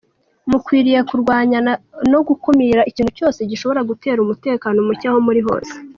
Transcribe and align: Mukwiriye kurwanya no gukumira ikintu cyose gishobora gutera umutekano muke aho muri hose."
Mukwiriye 0.49 0.99
kurwanya 1.09 1.57
no 2.11 2.19
gukumira 2.27 2.81
ikintu 2.89 3.11
cyose 3.17 3.39
gishobora 3.49 3.81
gutera 3.89 4.19
umutekano 4.21 4.77
muke 4.87 5.05
aho 5.09 5.19
muri 5.27 5.41
hose." 5.47 5.73